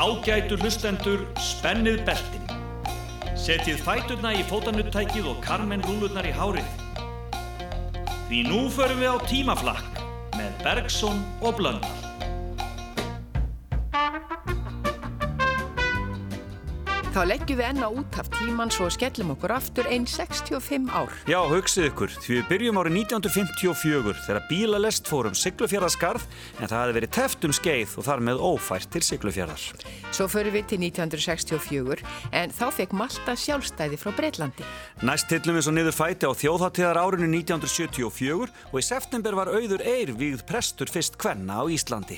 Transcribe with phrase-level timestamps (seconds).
[0.00, 2.46] Ágætu hlustendur, spennið beltin.
[3.36, 6.70] Setjið fæturna í fótanuttækið og karmen rúlurnar í hárið.
[8.30, 10.00] Því nú förum við á tímaflakk
[10.38, 12.09] með Bergson og Blöndal.
[17.20, 21.10] Þá leggjum við enna út af tíman svo skellum okkur aftur einn 65 ár.
[21.28, 26.94] Já, hugsið ykkur, því við byrjum árið 1954 þegar bílalest fórum Siglufjörðarskarð en það hefði
[26.96, 29.66] verið teft um skeið og þar með ófært til Siglufjörðar.
[30.16, 31.98] Svo förum við til 1964
[32.40, 34.64] en þá fekk Malta sjálfstæði frá Breitlandi.
[35.04, 39.84] Næst tillum við svo niður fæti á þjóðháttíðar árinu 1974 og í september var auður
[39.84, 42.16] eir við prestur fyrst kvenna á Íslandi.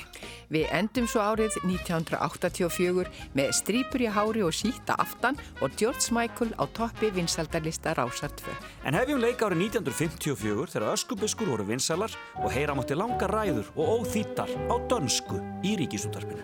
[0.53, 6.53] Við endum svo árið 1984 með strípur í hári og síta aftan og George Michael
[6.59, 8.55] á toppi vinsaldarlista Rásar 2.
[8.85, 12.11] En hefjum leika árið 1954 þegar öskubiskur voru vinsalar
[12.43, 16.43] og heyra mátti langa ræður og óþýttar á dönsku í ríkisútarpinu.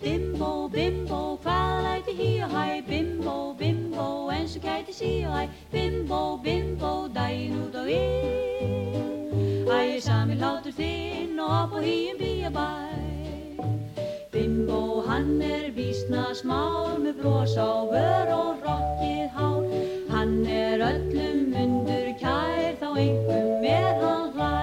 [0.00, 6.36] Bimbo, bimbo, hvað læti og hæ Bimbo, bimbo, eins og kæti sí og hæ Bimbo,
[6.36, 8.44] bimbo, dæin út og inn
[9.68, 12.93] Æ, sami hlátur þinn og á hýjum bíabæ
[14.54, 19.64] Bimbo, hann er vísna smár með bros á vör og rokkið hár.
[20.12, 24.54] Hann er öllum undur kær þá einhverjum er hann hlæ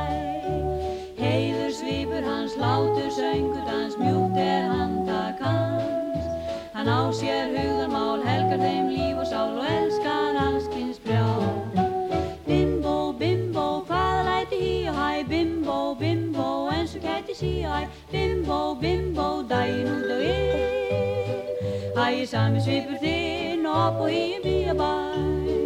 [1.20, 6.32] Heiður svipur hans, látur söngur dans, mjúkt er handtak hans
[6.72, 9.01] Hann á sér hugðarmál, helgar þeim líf
[17.42, 20.82] eins og kæti sí og hæ Bimbo, bimbo, daginn út og inn
[21.98, 25.61] Hæ, sami svipur þinn og upp og í um bíabæ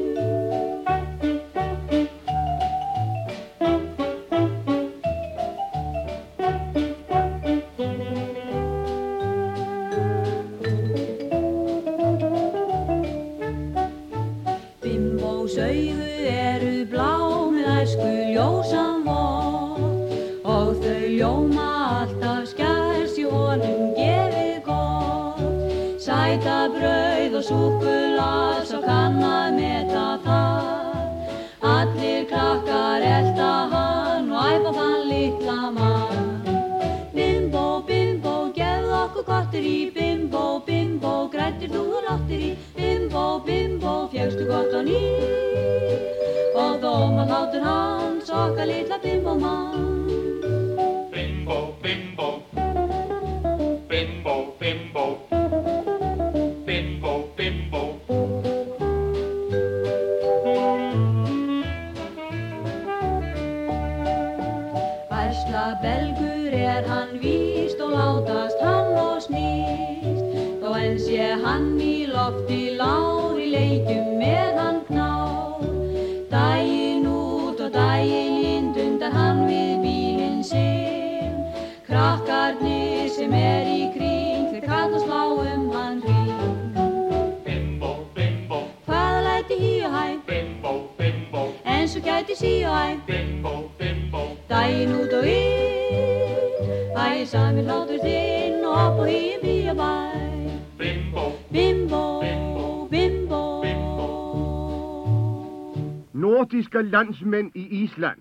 [106.85, 108.19] landsmænd i Island.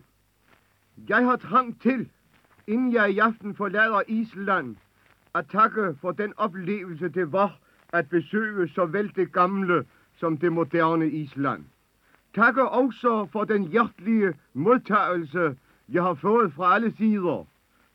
[1.09, 2.09] Jeg har trang til,
[2.67, 4.77] inden jeg i aften forlader Island,
[5.35, 7.59] at takke for den oplevelse det var
[7.93, 9.85] at besøge såvel det gamle
[10.17, 11.65] som det moderne Island.
[12.35, 15.57] Takke også for den hjertelige modtagelse,
[15.89, 17.47] jeg har fået fra alle sider.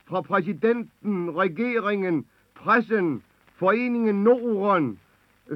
[0.05, 2.25] Fra præsidenten, regeringen,
[2.55, 3.23] pressen,
[3.55, 4.99] foreningen Norden,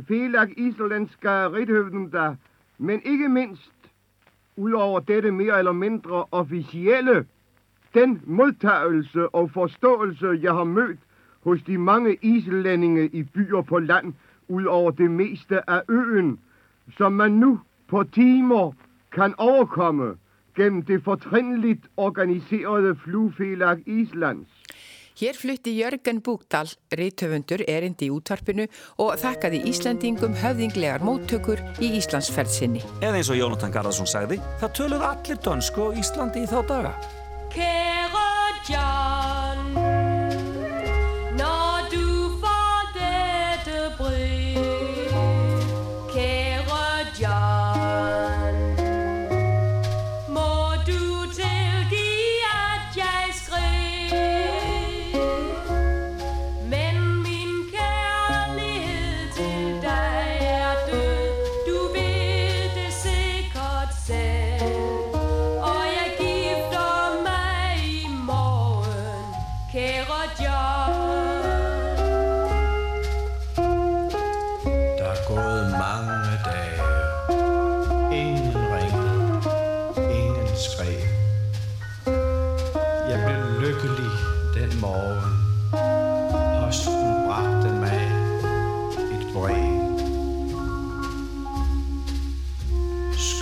[0.08, 2.36] Felag Islandska rithøvdenda,
[2.78, 3.72] men ikke mindst
[4.56, 7.26] Udover dette mere eller mindre officielle,
[7.94, 11.00] den modtagelse og forståelse, jeg har mødt
[11.44, 14.14] hos de mange islændinge i byer på land,
[14.48, 16.40] ud over det meste af øen,
[16.98, 18.72] som man nu på timer
[19.12, 20.16] kan overkomme
[20.56, 24.48] gennem det fortrindeligt organiserede fluefelag Islands.
[25.20, 28.66] Hér flutti Jörgen Búkdal, rithöfundur, erindi í útvarpinu
[29.04, 32.82] og þakkaði Íslandingum höfðinglegar móttökur í Íslandsferð sinni.
[33.02, 36.98] Eða eins og Jónatan Garðarsson sagði, það töluð allir dönsku á Íslandi í þá daga.
[37.54, 38.28] Kære
[38.70, 39.33] John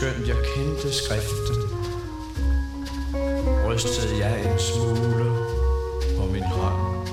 [0.01, 1.57] Skønt jeg kendte skriften,
[3.65, 5.25] rystede jeg en smule
[6.18, 7.07] på min hånd.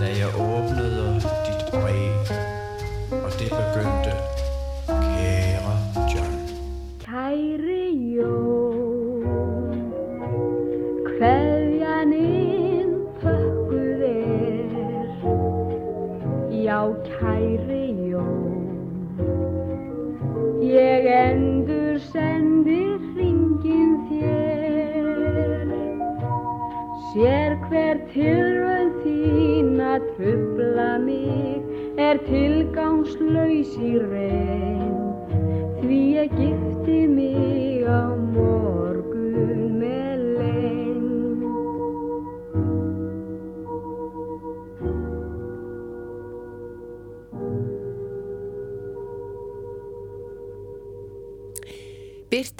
[0.00, 1.14] Da jeg åbnede
[1.46, 2.12] dit brev,
[3.24, 3.99] og det begyndte,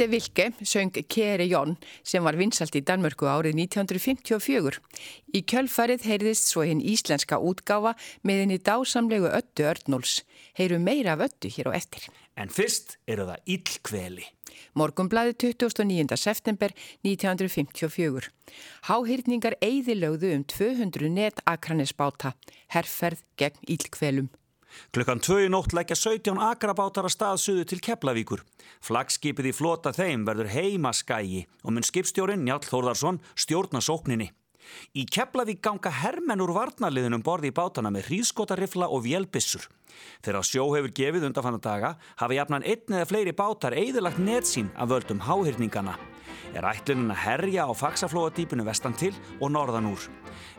[0.01, 4.79] Birte Vilke söng Kere Jón sem var vinsalt í Danmörku árið 1954.
[5.37, 7.93] Í kjölfarið heyrðist svo hinn íslenska útgáfa
[8.25, 10.23] með henni dásamlegu Öttu Örnóls.
[10.57, 12.09] Heyru meira af Öttu hér á eftir.
[12.33, 14.25] En fyrst eru það illkveli.
[14.73, 16.17] Morgumblaði 29.
[16.17, 16.73] september
[17.05, 18.33] 1954.
[18.89, 22.33] Háhyrningar eigðilögðu um 200 net akranisbáta,
[22.73, 24.33] herrferð gegn illkvelum.
[24.95, 28.45] Klukkan tvö í nótt leggja 17 akrabátar að staðsuðu til Keflavíkur.
[28.85, 34.31] Flagskipið í flota þeim verður heimaskægi og mun skipstjórin Njál Þórðarsson stjórna sókninni.
[34.95, 39.67] Í Keflavík ganga hermenn úr varnarliðunum borði í bátana með hrískotarifla og vélbissur.
[40.25, 44.93] Þegar sjó hefur gefið undanfanna daga hafa jafnan einn eða fleiri bátar eigðilagt netsín af
[44.93, 45.97] völdum háhyrningana.
[46.55, 50.09] Er ætlunin að herja á faksaflóadýpunu vestan til og norðan úr.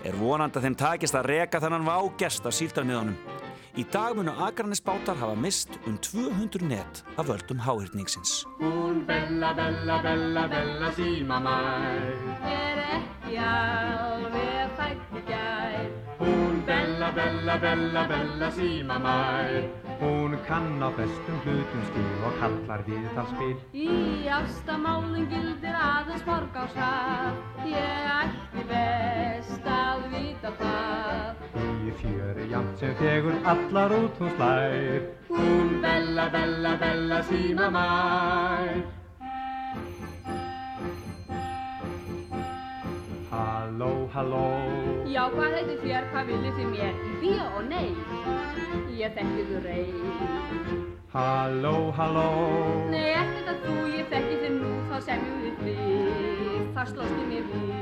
[0.07, 3.30] Er vonand að þeim takist að reka þennan vágest af síldarmiðanum.
[3.79, 8.43] Í dag munu agranisbátar hafa mist um 200 net af völdum háhyrningsins.
[8.59, 12.09] Hún Bella, Bella, Bella, Bella síma mær.
[12.51, 15.87] Er ekki alveg fætt í gær.
[16.19, 19.63] Hún Bella, Bella, Bella, Bella síma mær.
[20.03, 23.55] Hún kann á bestum hlutum skil og kallar viðtalspil.
[23.71, 27.39] Í ástamálum gildir aðeins forgáðsrað.
[27.71, 31.40] Ég ætti best að vita það.
[31.91, 35.07] Í fjöri jamt sem þegur allar út hún slær.
[35.27, 38.77] Hún Bella, Bella, Bella síma mær.
[43.31, 44.45] Halló, halló.
[45.11, 47.03] Já, hvað heitir þér, hvað viljið þið mér?
[47.09, 47.91] Í bíó og nei.
[49.01, 49.85] Ég þekki þú rey.
[51.11, 52.27] Halló, halló.
[52.95, 56.67] Nei, ekkert að þú, ég þekki þið nú, þá semjum við við.
[56.77, 57.80] Það slóst ég mér við.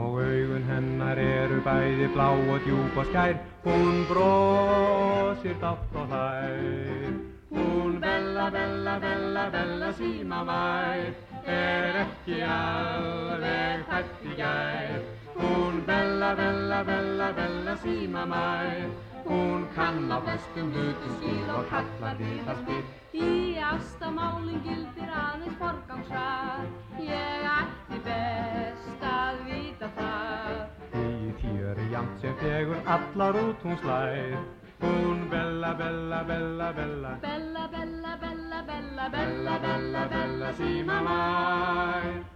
[0.00, 3.34] Og augun hennar eru bæði blá og djúb og skær.
[3.64, 7.12] Hún brosir dátt og hlær.
[7.50, 11.12] Hún Bella, Bella, Bella, Bella síma mær.
[11.44, 15.04] Er ekki alveg fætt í gær.
[15.36, 19.09] Hún Bella, Bella, Bella, Bella síma mær.
[19.26, 22.84] Hún kann á bestum hlutum skil og kallar viðtalspil.
[23.14, 26.70] Í ástamálum gildir aðeins forgangsrað.
[27.04, 30.56] Ég ætti best að vita það.
[31.02, 34.40] Í fjöri jamt sem þegur allar út hún slær.
[34.80, 37.16] Hún Bella, Bella, Bella, Bella.
[37.22, 42.30] Bella, bella, bella, bella, Bella, Bella, Bella síma mær.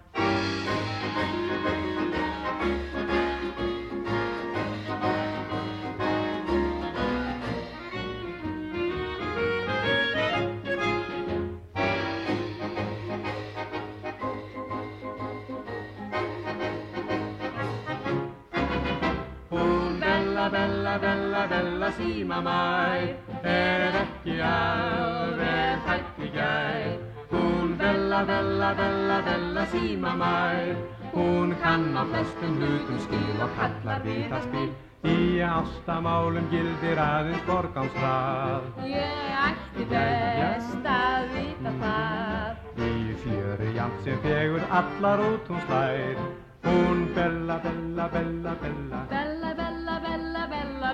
[20.98, 23.04] Bella, Bella síma mær
[23.42, 26.90] er ekki alveg hætt í gær.
[27.30, 30.76] Hún Bella, Bella, Bella, Bella síma mær
[31.14, 34.70] Hún kann á flestum hlutum skil og kallar við það spil.
[35.04, 38.66] Í ástamálum gildir aðeins borgámsrað.
[38.88, 42.64] Ég ætti best að vita það.
[42.88, 46.24] Í fjöri jamt sem þegur allar út hún slær.
[46.66, 47.84] Hún Bella, Bella.
[47.94, 49.23] Bella, bella,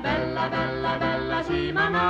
[0.03, 2.01] bella, bella, Bella, Bella,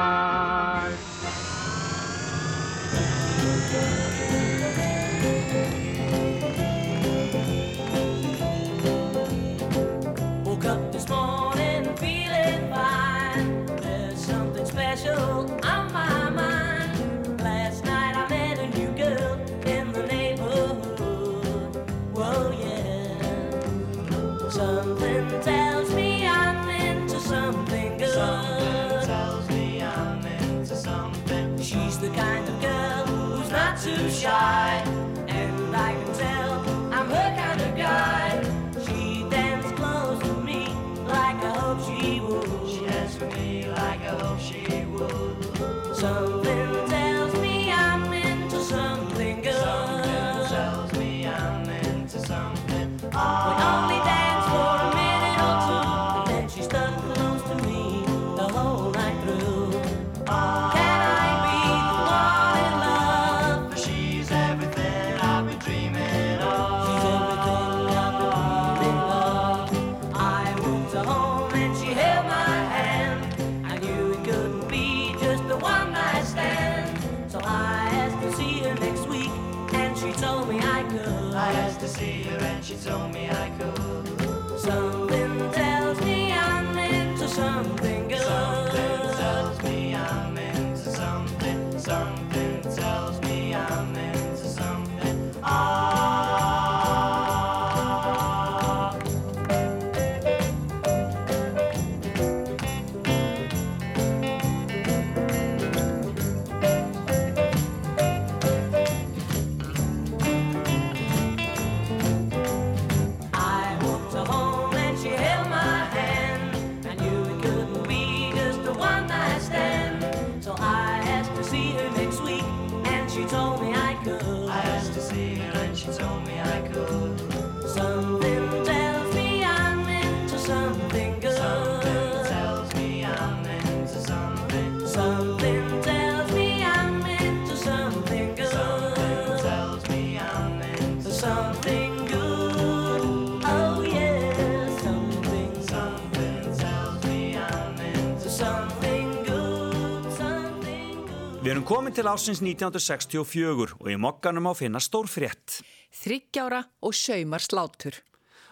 [151.71, 155.61] komin til ásins 1964 og í mokkanum á finna stór frétt.
[155.95, 157.95] Þryggjára og saumar slátur.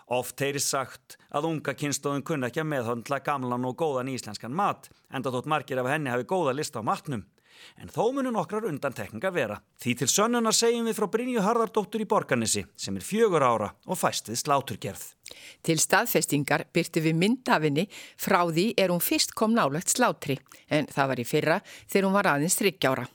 [0.07, 4.87] Oft heyri sagt að unga kynstóðun kunna ekki að meðhöndla gamlan og góðan íslenskan mat,
[5.11, 7.27] enda þótt margir af henni hafi góða lista á matnum.
[7.79, 9.59] En þó munu nokkrar undantekninga vera.
[9.81, 14.01] Því til sönnuna segjum við frá Brynju Harðardóttur í Borgarnesi, sem er fjögur ára og
[14.01, 15.05] fæst við sláturgerð.
[15.63, 17.87] Til staðfestingar byrtu við myndafinni
[18.17, 20.39] frá því er hún fyrst kom nálagt slátri,
[20.71, 23.07] en það var í fyrra þegar hún var aðeins þryggjára.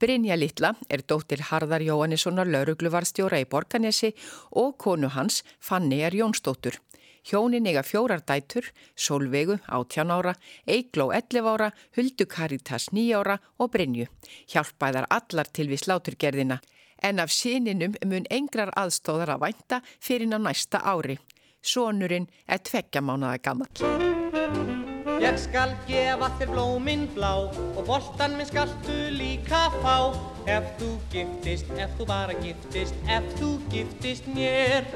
[0.00, 4.14] Brynja Littla er dóttir Harðar Jóhannessonar laurugluvarstjóra í Borganesi
[4.56, 6.78] og konu hans Fanni er Jónsdóttur.
[7.26, 10.34] Hjónin eiga fjórar dætur, Solveigu 18 ára,
[10.66, 14.06] Eigló 11 ára, Huldu Karitas 9 ára og Brynju.
[14.48, 16.60] Hjálpaðar allar til við sláturgerðina
[17.02, 21.18] en af síninum mun engrar aðstóðar að vænta fyrir ná næsta ári.
[21.62, 24.97] Sónurinn er tveggja mánuða gammal.
[25.18, 30.14] Ég skal gefa þér blóminn blá og boltan minn skaltu líka fá.
[30.48, 34.86] Ef þú giftist, ef þú bara giftist, ef þú giftist mér.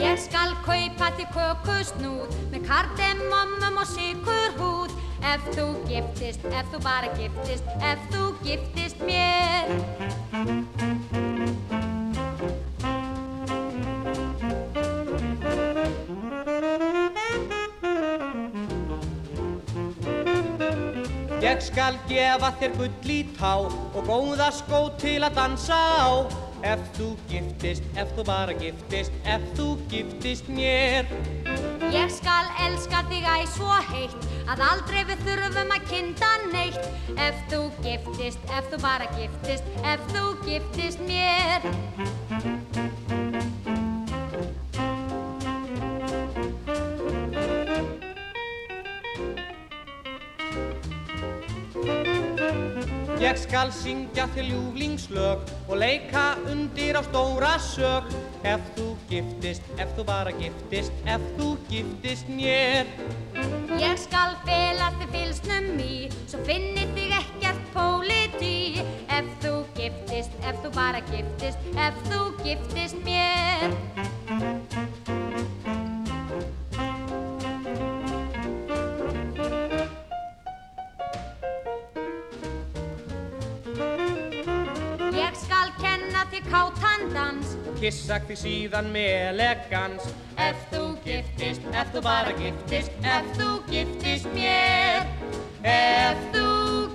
[0.00, 4.94] Ég skal kaupa þér kökusnúð með kardemommum og sykurhúð.
[5.34, 9.66] Ef þú giftist, ef þú bara giftist, ef þú giftist mér
[21.50, 26.06] Ég skal gefa þér gull í tá og góða skó til að dansa á.
[26.62, 31.10] Ef þú giftist, ef þú bara giftist, ef þú giftist mér.
[31.90, 36.90] Ég skal elska þig æ svo heitt að aldrei við þurfum að kynna neitt.
[37.18, 41.66] Ef þú giftist, ef þú bara giftist, ef þú giftist mér
[53.30, 58.08] Ég skal syngja þér ljúflingslög og leika undir á stóra sög
[58.42, 62.90] Ef þú giftist, ef þú bara giftist, ef þú giftist mér.
[63.78, 70.58] Ég skal fela þig fylsnum í Svo finni þig ekkert póliti Ef þú giftist, ef
[70.64, 74.59] þú bara giftist Ef þú giftist mér
[87.90, 90.04] káttandans Kissa þig síðan með elegans
[90.38, 95.08] Ef þú giftist, ef þú bara giftist Ef þú giftist mér
[95.66, 96.44] Ef þú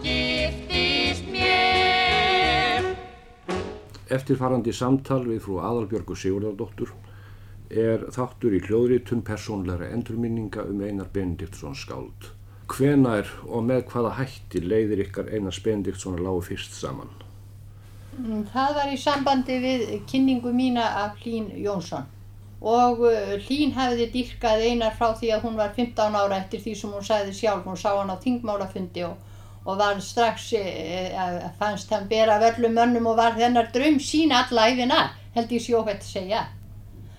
[0.03, 2.95] giftist mér
[4.07, 6.93] Eftirfarandi samtal við frú Aðalbjörgu Sigurðardóttur
[7.75, 12.29] er þáttur í hljóðritun persónleira endurminninga um Einar Benediktsson skáld.
[12.69, 17.09] Hvenær og með hvaða hætti leiðir ykkar Einar Benediktsson að lágu fyrst saman?
[18.15, 22.05] Mm, Það var í sambandi við kynningu mína af Hlín Jónsson
[22.65, 26.75] og uh, Hlín hefði dýrkað einar frá því að hún var 15 ára eftir því
[26.79, 29.17] sem hún sagði sjálf, hún sá hann á þingmálafundi og,
[29.65, 34.69] og var strax, uh, fannst hann bera völlum mönnum og var þennar draum sín alla
[34.71, 35.01] æfina,
[35.35, 36.45] held ég sjóhætt að segja.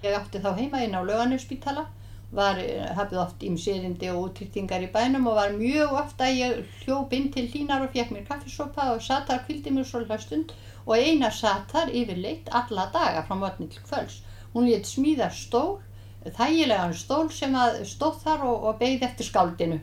[0.02, 5.36] Ég átti þá heima inn á uh, hafði oft ímsýrindi og útýrtingar í bænum og
[5.38, 9.28] var mjög oft að ég hljóp inn til Hlínar og fekk mér kaffisopa og satt
[9.30, 13.82] þar kvildi mér svolítið stund og einar satt þar yfirleitt alla daga frá morgni til
[13.88, 14.20] kvölds.
[14.54, 15.80] Hún létt smíða stól,
[16.24, 19.80] þægilegan stól sem stóð þar og, og beigð eftir skáldinu.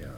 [0.00, 0.10] Já.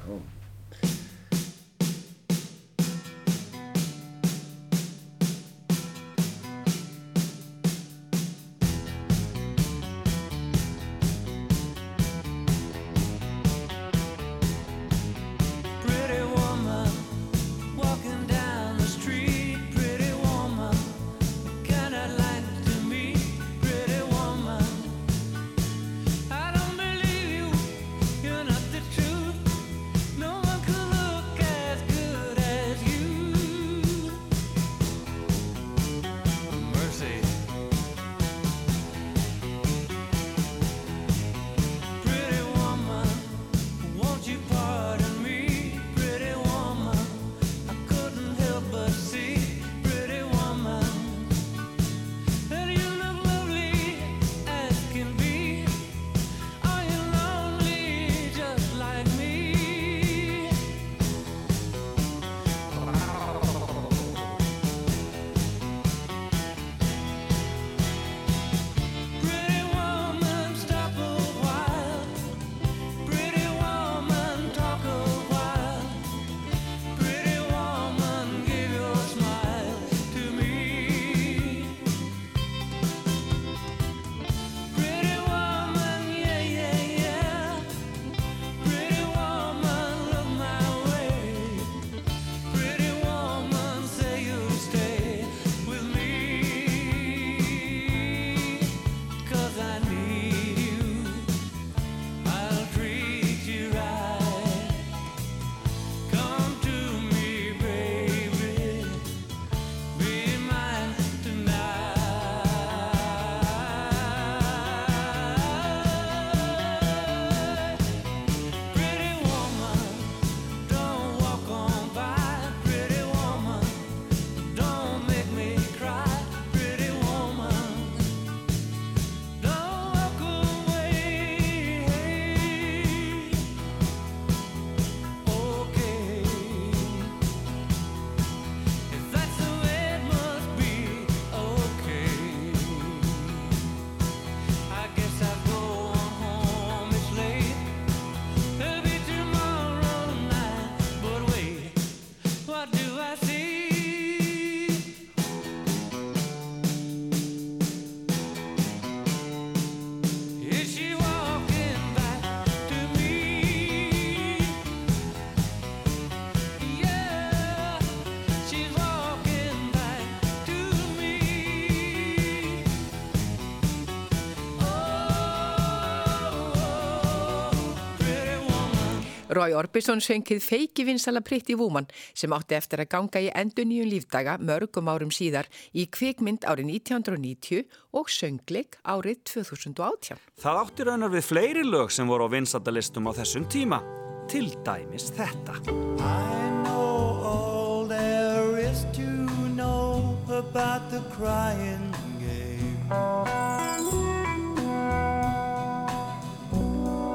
[179.37, 181.85] Rói Orbison söngið feiki vinsala Pretty Woman
[182.17, 186.71] sem átti eftir að ganga í endur nýjum lífdaga mörgum árum síðar í kvikmynd árið
[186.79, 187.67] 1990
[188.01, 190.17] og söngleik árið 2018.
[190.41, 193.83] Það átti raunar við fleiri lög sem voru á vinsaldalistum á þessum tíma,
[194.31, 195.61] til dæmis þetta.
[196.01, 199.05] I know all there is to
[199.53, 201.93] know about the crying
[202.25, 202.89] game.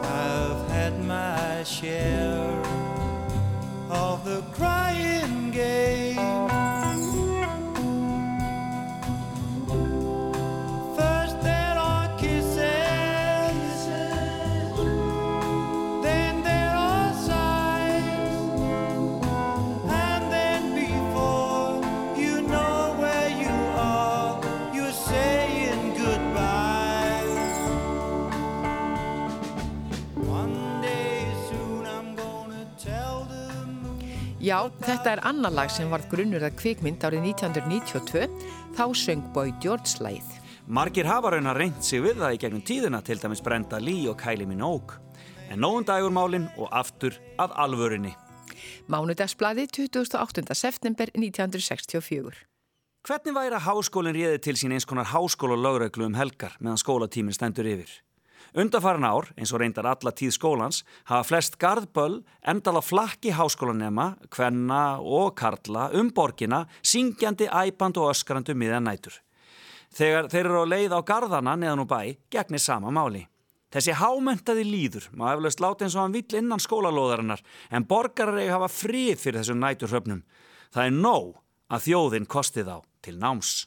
[0.06, 2.62] I've had my share
[3.90, 5.21] of the crying
[34.52, 38.26] Já, þetta er annar lag sem varð grunnur að kvikmynd árið 1992,
[38.76, 39.22] þá söng
[39.64, 40.34] George lagið.
[40.68, 44.20] Margir hafa raunar reynt sig við það í gegnum tíðina, til dæmis Brenda Lee og
[44.20, 45.00] Kylie Minogue.
[45.48, 48.12] En nógun dagur málinn og aftur að alvörinni.
[48.92, 50.44] Mánudagsblaði 28.
[50.52, 52.44] september 1964.
[53.08, 57.40] Hvernig væri að háskólinn réði til sín eins konar háskóla lögreglu um helgar meðan skólatíminn
[57.40, 58.02] stendur yfir?
[58.52, 65.00] Undarfarin ár, eins og reyndar alla tíð skólans, hafa flest garðböll endala flakki háskólanema, kvenna
[65.00, 69.22] og karla um borgina, syngjandi, æpand og öskrandi miðan nætur.
[69.96, 73.26] Þegar þeir eru á leið á garðana neðan og bæ, gegnir sama máli.
[73.72, 78.58] Þessi hámentaði líður má eflaust láta eins og hann vill innan skólalóðarinnar en borgarar eiga
[78.58, 80.26] hafa frið fyrir þessum næturhöfnum.
[80.76, 81.38] Það er nóg
[81.72, 83.62] að þjóðin kosti þá til náms.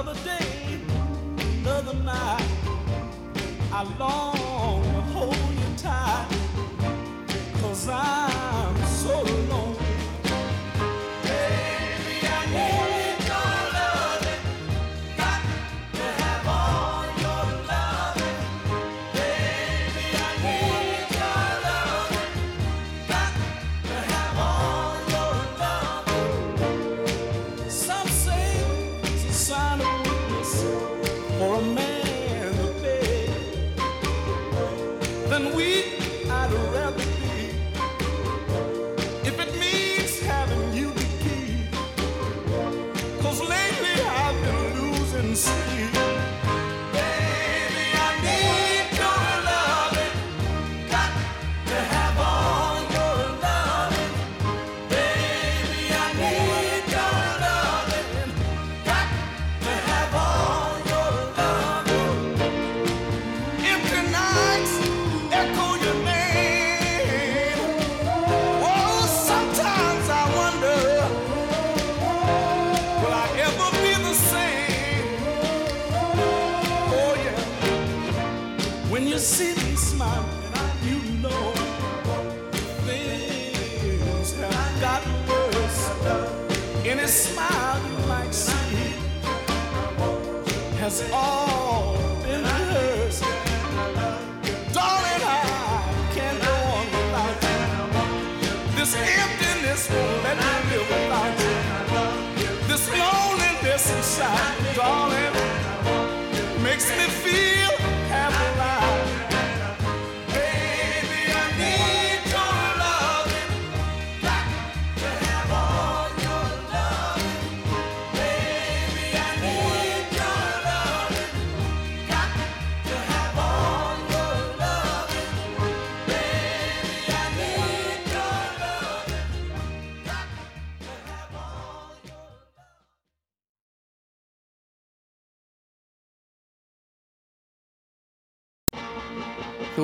[0.00, 0.80] Another day,
[1.60, 2.48] another night,
[3.70, 6.26] I long to hold you tight.
[7.60, 8.69] Cause I'm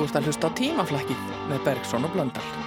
[0.07, 2.66] ert að hlusta á tímaflakkið með Bergson og Blöndal.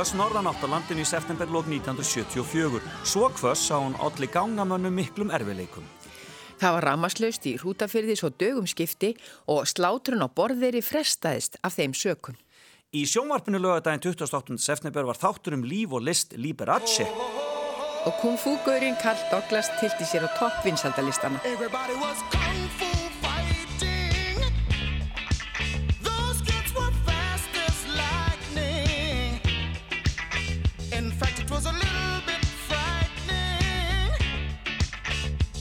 [0.00, 2.80] hvöss norðanáttalandin í septemberlók 1974.
[3.04, 5.84] Svo hvöss sá hún allir gangamönnum miklum erfileikum.
[6.60, 9.10] Það var ramaslaust í hrútafyrði svo dögum skipti
[9.52, 12.38] og slátrun á borðeiri frestaðist af þeim sökum.
[12.96, 14.56] Í sjónvarpinu lögadaginn 28.
[14.56, 17.04] september var þáttur um líf og list Liberace.
[18.08, 21.44] Og kung fu-gaurinn Karl Douglas tilti sér á toppvinsaldalistana.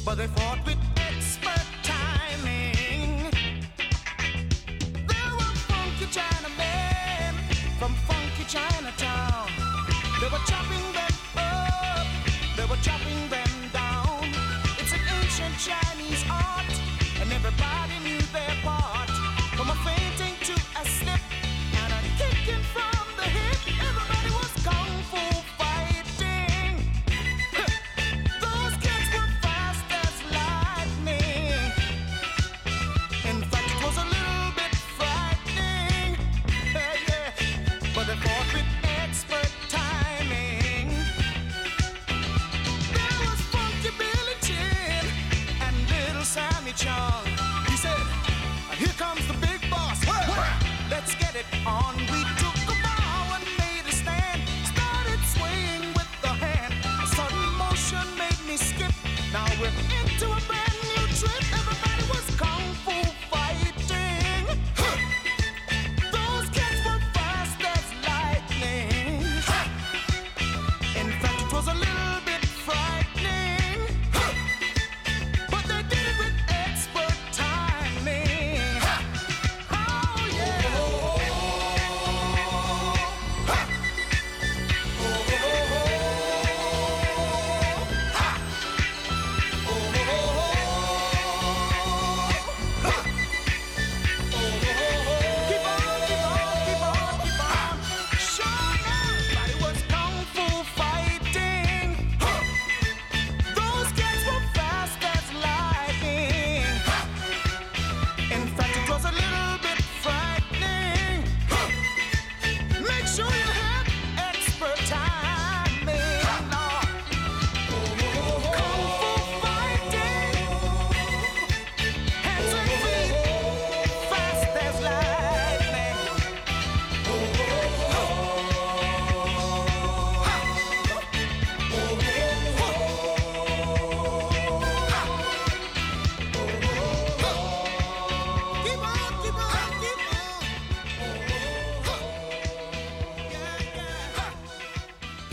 [0.09, 0.58] but they fought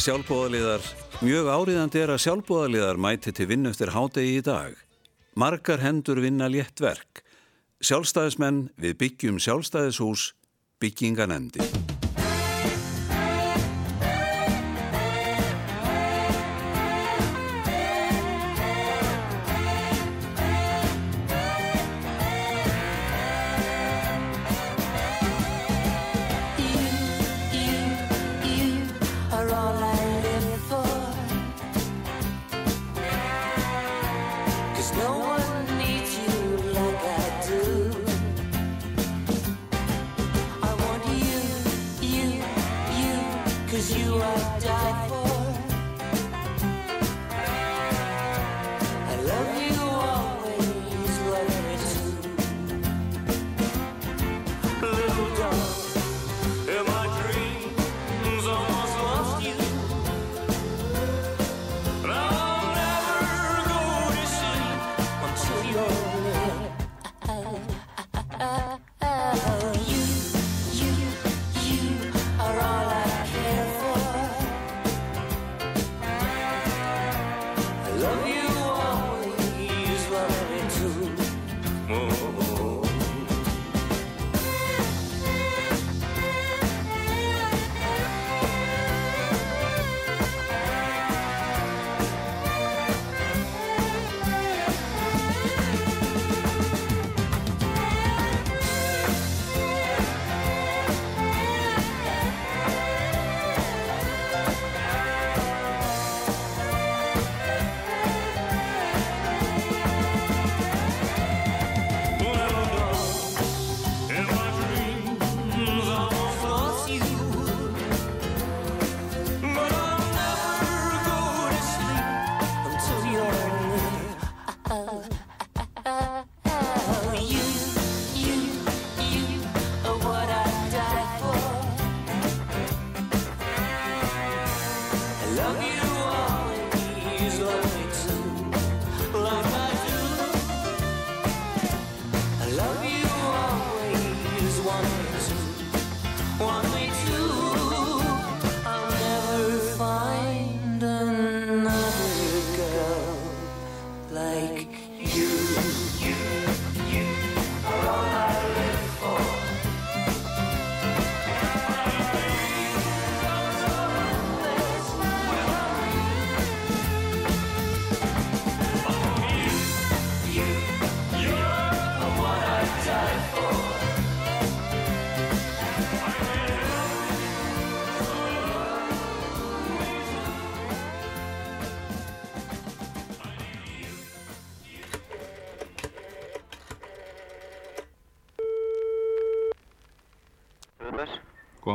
[0.07, 0.85] sjálfbóðaliðar.
[1.27, 4.77] Mjög áriðandi er að sjálfbóðaliðar mæti til vinnu eftir hádegi í dag.
[5.35, 7.25] Margar hendur vinna létt verk.
[7.83, 10.31] Sjálfstæðismenn við byggjum sjálfstæðishús
[10.81, 11.96] bygginganendi.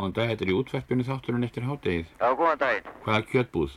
[0.01, 2.07] Góðan dag, þetta er í útverfinu þátturinn eftir hádegið.
[2.17, 2.85] Já, góðan daginn.
[3.03, 3.73] Hvaða kjötbúð?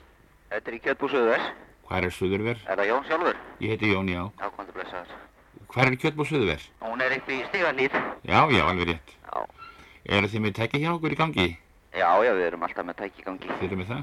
[0.55, 1.49] Þetta er í kjötbúð Suðvers.
[1.85, 2.63] Hvað er Suðurver?
[2.65, 3.43] Er það Jón sjálfur?
[3.61, 4.23] Ég heiti Jón, já.
[4.41, 5.19] Já, hvað er blessaður?
[5.75, 6.65] Hvað er kjötbúð Suðurver?
[6.87, 7.99] Hún er upp í stígarlýð.
[8.25, 9.15] Já, já, alveg rétt.
[9.21, 9.45] Já.
[10.17, 11.47] Eru þið með tæki hjá okkur í gangi?
[11.93, 13.53] Já, já, við erum alltaf með tæki í gangi.
[13.61, 14.03] Þið eru með það?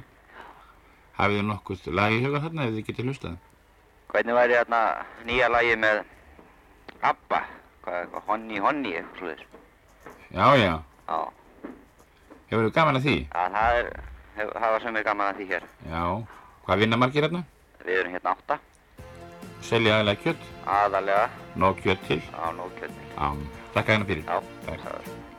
[1.18, 3.36] Hafið þið nokkuð lag í huga þarna ef þið getið hlustað?
[4.14, 4.86] Hvernig væri þarna
[5.26, 6.06] nýja lagi með
[7.02, 7.44] Abba?
[7.82, 8.26] Hvað er eitthvað?
[8.30, 9.54] Honni, honni, eitthvað þess.
[10.30, 10.74] Já, já.
[11.10, 11.41] Já.
[12.52, 13.14] Hefur þið gaman að því?
[13.32, 13.86] Já, það er,
[14.36, 15.68] hef, hafa sem er gaman að því hér.
[15.88, 16.02] Já.
[16.66, 17.44] Hvað vinna margir hérna?
[17.86, 18.60] Við erum hérna átta.
[19.64, 20.46] Selja aðalega kjött?
[20.76, 21.26] Aðalega.
[21.64, 22.20] Nóg kjött til?
[22.28, 23.10] Já, nóg kjött til.
[23.16, 23.30] Já.
[23.78, 24.28] Takk hérna fyrir.
[24.28, 24.42] Já.
[24.68, 25.31] Takk.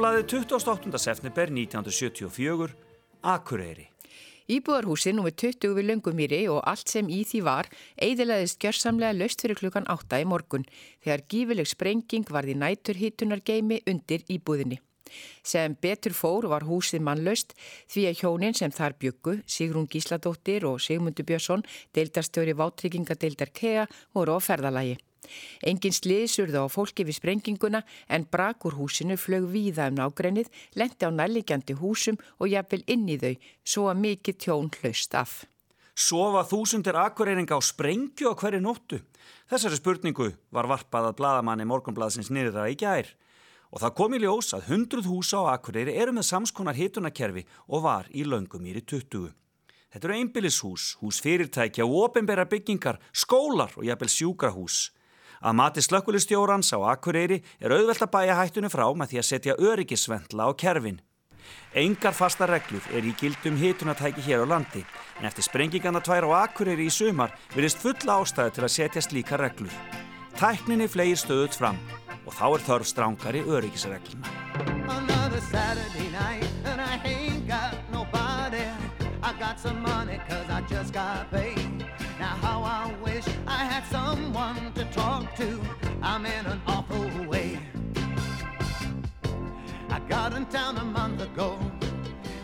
[0.00, 0.98] What Morgonblaðið 28.
[0.98, 2.70] september 1974,
[3.20, 3.90] Akureyri.
[4.48, 5.28] Íbúðarhúsi nr.
[5.28, 7.68] 20 við Löngumýri og allt sem í því var
[8.00, 10.64] eidilaðist gjörsamlega löst fyrir klukkan 8 í morgun
[11.04, 14.80] þegar gífileg sprenging varði næturhittunar geimi undir íbúðinni.
[15.44, 17.52] Sem betur fór var húsið mannlaust
[17.92, 23.84] því að hjónin sem þar byggu, Sigrún Gísladóttir og Sigmundur Björnsson, deildarstjóri vátryggingadeildar KEA,
[24.16, 24.96] voru á ferðalagi.
[25.66, 31.06] Engin sliðsurða á fólki við sprenginguna en brak úr húsinu flög víða um nágrennið, lendi
[31.06, 35.40] á nærlegjandi húsum og jafnvel inn í þau, svo að mikið tjón hlaust af.
[36.00, 39.00] Sofa þúsundir akureyringa á sprengju á hverju nóttu?
[39.50, 43.10] Þessari spurningu var varpað að bladamanni morgunbladsins niður það í gær.
[43.70, 47.84] Og það kom í ljós að hundruð húsa á akureyri eru með samskonar hitunakerfi og
[47.84, 49.28] var í löngumýri 20.
[49.90, 54.78] Þetta eru einbillishús, hús fyrirtækja og ofinbæra byggingar, skólar og jafnvel sjúkrahús.
[55.40, 59.56] Að mati slökkulistjórans á Akureyri er auðvelt að bæja hættunni frá með því að setja
[59.56, 61.00] öryggisvendla á kerfin.
[61.72, 64.84] Engar fasta reglur er í gildum hitunatæki hér á landi,
[65.18, 69.40] en eftir sprengingarna tvær á Akureyri í sumar virðist fulla ástæðu til að setja slíka
[69.40, 69.72] reglur.
[70.36, 71.80] Tækninni flegir stöðut fram
[72.26, 74.28] og þá er þörf strángari öryggisregluna.
[85.00, 85.60] talk to.
[86.02, 87.58] I'm in an awful way.
[89.88, 91.58] I got in town a month ago.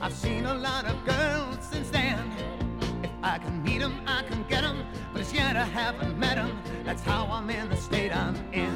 [0.01, 2.19] I've seen a lot of girls since then.
[3.03, 4.79] If I can meet them, I can get them.
[5.13, 6.53] But it's yet I haven't met them.
[6.87, 8.73] That's how I'm in the state I'm in.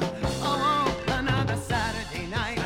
[0.49, 2.60] Oh, another Saturday night.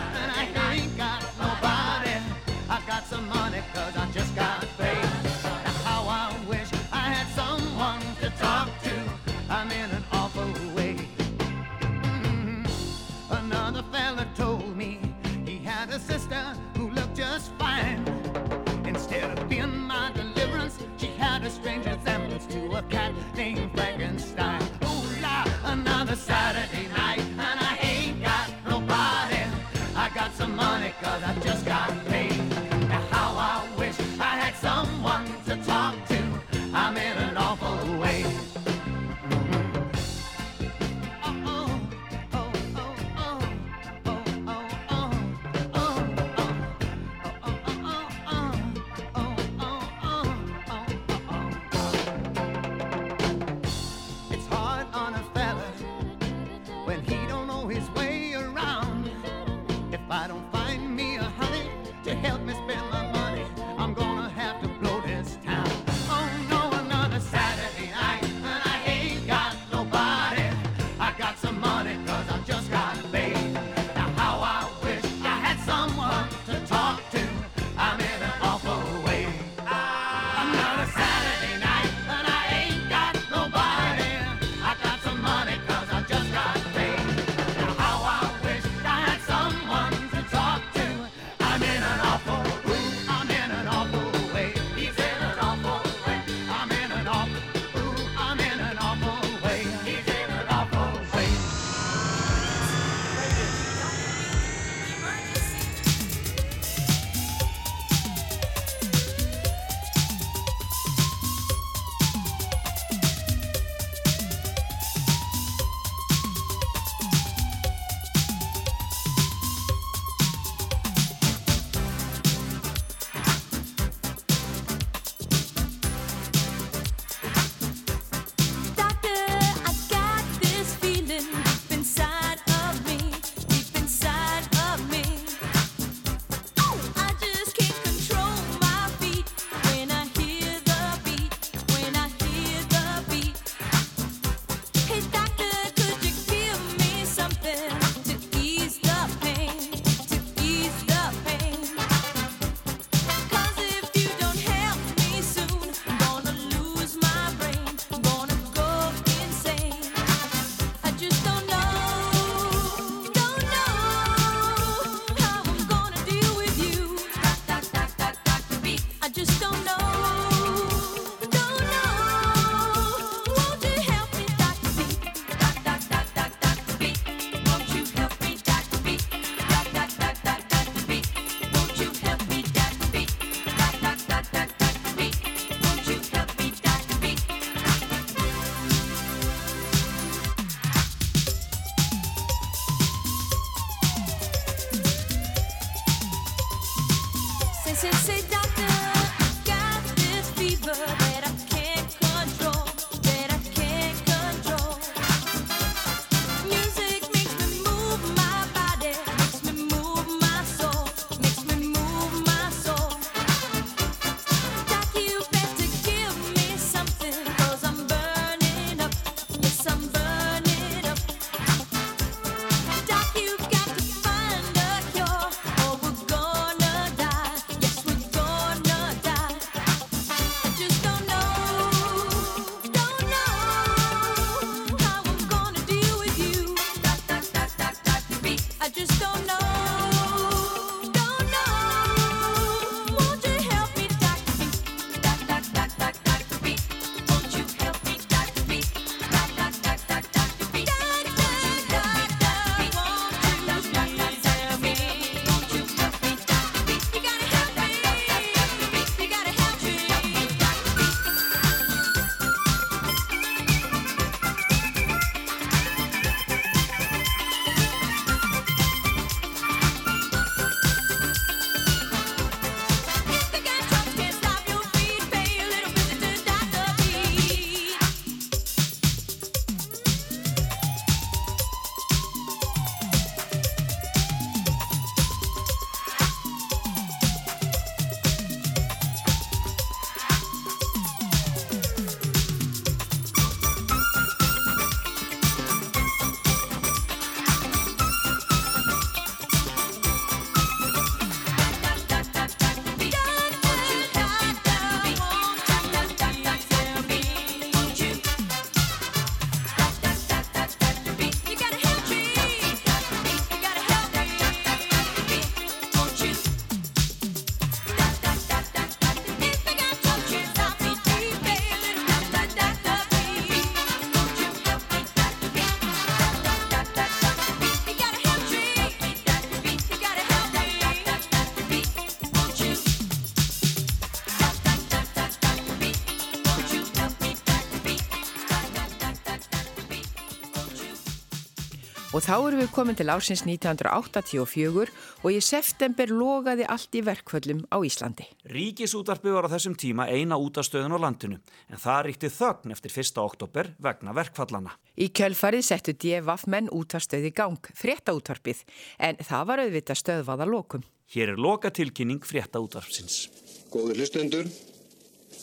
[341.95, 347.45] Og þá erum við komin til ásins 1984 og í september logaði allt í verkföllum
[347.47, 348.03] á Íslandi.
[348.27, 352.99] Ríkisútarpi var á þessum tíma eina útastöðun á landinu en það ríkti þögn eftir 1.
[352.99, 354.57] oktober vegna verkfallana.
[354.75, 358.41] Í kjölfarið settu DFF menn útastöði gang, fréttaútvarpið,
[358.75, 360.65] en það var auðvitað stöðvaða lokum.
[360.91, 363.05] Hér er loka tilkynning fréttaútarpsins.
[363.53, 364.27] Góður hlustendur,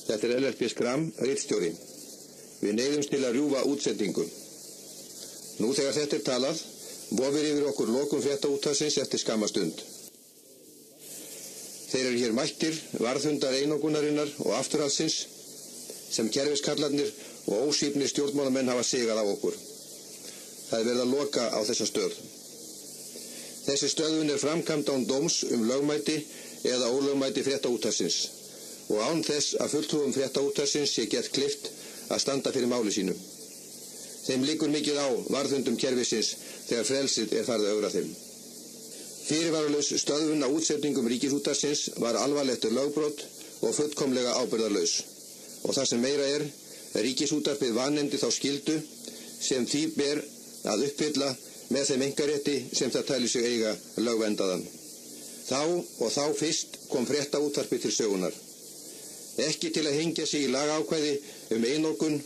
[0.06, 1.74] þetta er LLP Skram, rittstjóri.
[2.64, 4.24] Við neyðumst til að rjúfa útsendingu.
[5.60, 6.62] Nú þegar þetta er talað,
[7.18, 9.82] vofir yfir okkur lokum frétta úttasins eftir skamastund.
[11.92, 15.18] Þeir eru hér mættir, varðhundar einogunarinnar og afturhalsins,
[16.12, 17.10] sem kerfiskallarnir
[17.52, 19.56] og ósýpni stjórnmálamenn hafa sigað á okkur.
[20.70, 22.14] Það er verið að loka á þessa stöð.
[23.66, 26.16] Þessi stöðun er framkvæmd án dóms um lögmæti
[26.64, 28.16] eða ólögmæti frétta úttasins
[28.88, 31.68] og án þess að fulltrúum frétta úttasins sé gett klift
[32.08, 33.14] að standa fyrir máli sínu.
[34.22, 36.34] Þeim líkur mikið á varðundum kerfisins
[36.68, 38.10] þegar frelsið er farið að augra þeim.
[39.22, 43.22] Fyrirvaralaus stöðun á útsetningum ríkisútarsins var alvarlettur lögbrot
[43.62, 44.94] og fullkomlega ábyrðarlaus.
[45.62, 46.44] Og það sem meira er,
[47.06, 48.78] ríkisútarpið vanendi þá skildu
[49.42, 50.22] sem því ber
[50.70, 51.30] að uppfylla
[51.72, 54.64] með þeim engarétti sem það tæli sig eiga lögvendaðan.
[55.48, 58.34] Þá og þá fyrst kom frétta útvarpi til sögunar.
[59.42, 61.14] Ekki til að hengja sig í lagákvæði
[61.56, 62.20] um einokun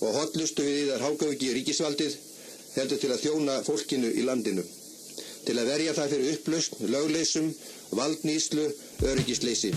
[0.00, 2.18] og hotlustu við í þar hágauki ríkisvaldið
[2.76, 4.64] heldur til að þjóna fólkinu í landinu.
[5.46, 7.52] Til að verja það fyrir upplaust, lögleysum,
[7.96, 8.68] valdnýslu,
[9.12, 9.72] öryggisleysi.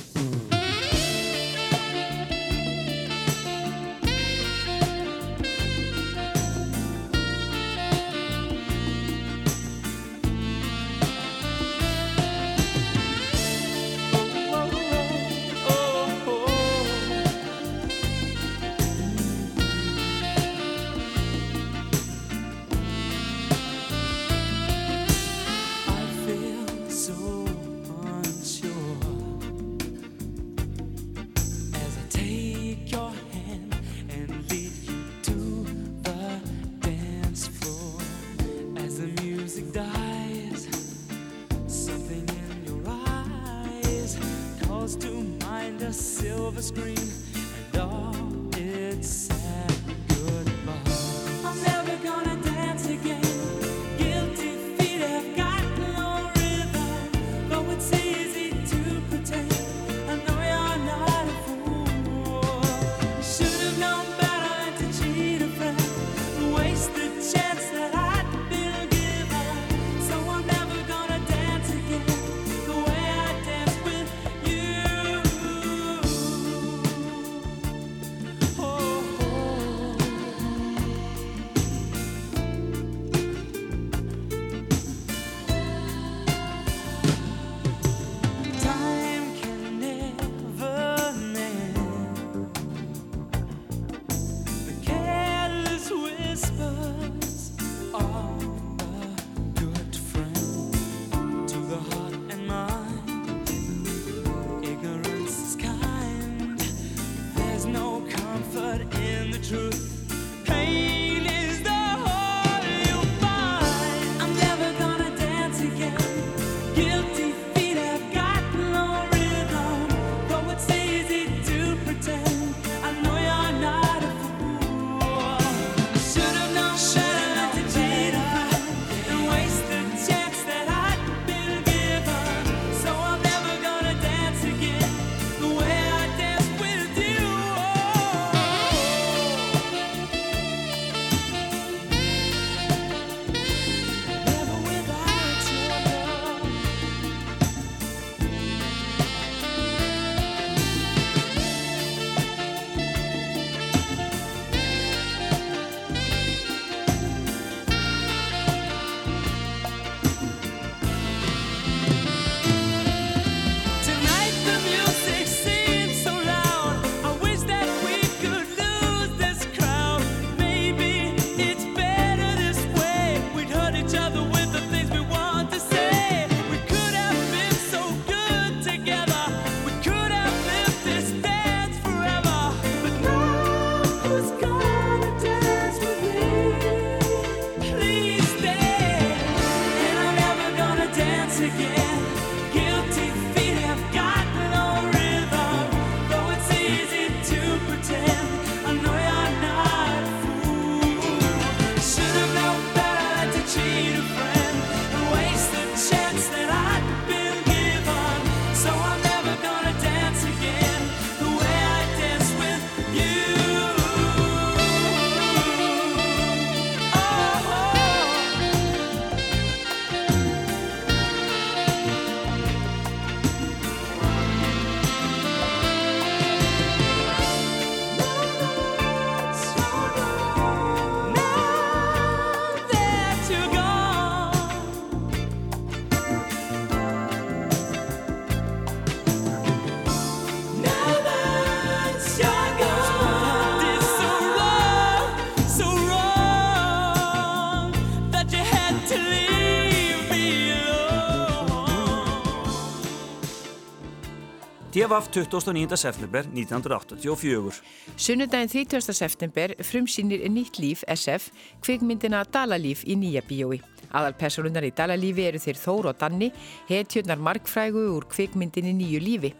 [254.89, 255.77] DFF 29.
[255.77, 257.61] september 1984.
[257.95, 258.93] Sunnudaginn 30.
[258.93, 261.29] september frumsýnir Nýtt líf SF
[261.61, 263.61] kvikmyndina Dalalíf í nýja bíói.
[263.95, 266.29] Aðalpersonunar í Dalalífi eru þeir Þór og Danni,
[266.69, 269.33] hetjurnar markfrægu úr kvikmyndinni Nýju lífi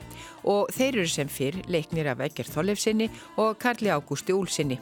[0.50, 4.80] og þeir eru sem fyrr leiknir af Egger Þollefsinni og Karli Ágústi Úlsinni.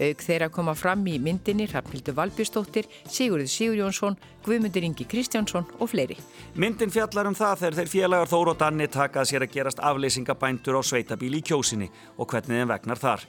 [0.00, 6.16] Auk þeirra koma fram í myndinni Hrafnildur Valbjörnsdóttir, Sigurður Sigurjónsson, Guðmundur Ingi Kristjánsson og fleiri.
[6.56, 10.80] Myndin fjallar um það þegar þeir félagar Þór og Danni takað sér að gerast afleysingabændur
[10.80, 13.28] á sveitabíli í kjósinni og hvernig þeim vegnar þar.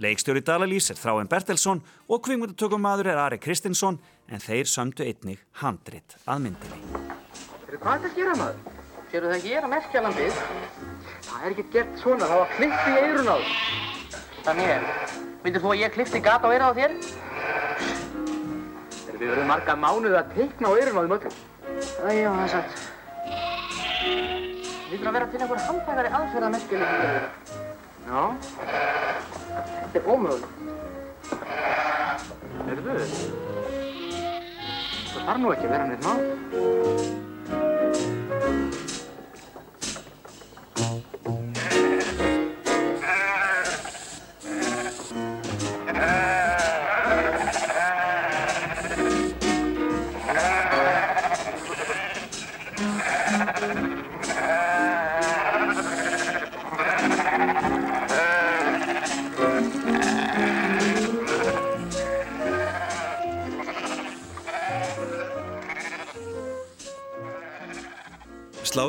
[0.00, 3.98] Leikstjóri Dalalís er Þráin Bertelsson og kvingmyndatökumadur er Ari Kristinsson
[4.32, 6.78] en þeir sömdu einnig handrit að myndinni.
[7.66, 8.78] Heyrðu, Hvað þetta að gera maður?
[9.10, 10.38] Sérðu það ekki, ég er að merkja landið.
[11.26, 13.50] Það er ekki gert svona, það var klipp í eirun á þér.
[14.46, 14.88] Þannig er,
[15.44, 16.96] myndir þú að ég klippti gata á eirun á þér?
[19.04, 21.36] Heyrðu, við verðum marga mánuði að teikna á eirun á þeim öllum.
[22.08, 22.72] Æjá, það er satt.
[24.00, 27.60] Við þurfum að vera til einhver handhægari aðferð að merkja líka.
[28.08, 29.39] Já.
[29.90, 30.58] Þetta er ómögulegt.
[32.68, 32.92] Heyrðu,
[35.10, 37.28] það þarf nú ekki að vera neitt mál.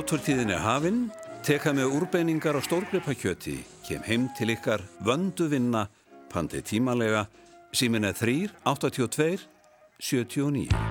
[0.01, 1.01] Sláturtíðin er hafinn,
[1.45, 5.83] teka með úrbeiningar á stórgripakjöti, kem heim til ykkar, vöndu vinna,
[6.33, 7.27] pandi tímalega,
[7.69, 9.45] símin er 3, 82,
[10.01, 10.90] 79.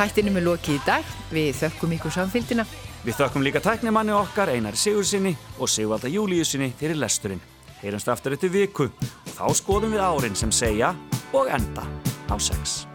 [0.00, 1.08] Þættinum er lokið í dag.
[1.28, 2.64] Við þökkum ykkur samfélgina.
[3.04, 7.42] Við þökkum líka tæknimanni okkar Einar Sigursinni og Sigvalda Júliusinni fyrir lesturinn.
[7.82, 10.94] Heyrumst aftur eftir viku og þá skoðum við árin sem segja
[11.36, 11.84] og enda
[12.32, 12.89] á sex.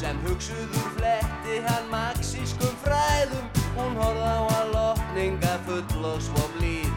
[0.00, 3.46] Sem hugsuður fletti hann marxískum fræðum.
[3.78, 6.90] Hún horfði á að lotninga full og svo blíð.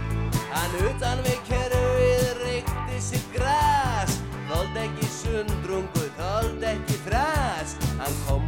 [0.51, 4.19] Hann utan við kerfið reykti sitt gras.
[4.51, 8.40] Þóld ekki sundrungu, þóld ekki þras Hann kom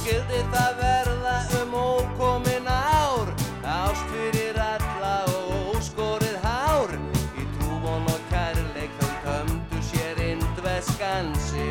[0.00, 3.28] skildi það verða um ókomin ár.
[3.64, 6.94] Ást fyrir alla og óskorið hár.
[7.36, 11.68] Í trúvon og kærleik þau kömdu sér indveskansi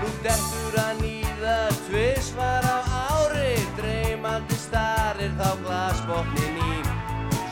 [0.00, 2.78] Nú dettur hann í það tvisvar á
[3.10, 3.52] ári.
[3.76, 6.78] Dreymandi starir þá glasbotnin í.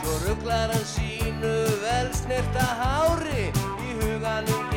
[0.01, 1.53] Svo rugglar hann sínu
[1.85, 3.51] vel snirta hári.
[3.85, 4.68] Í huganum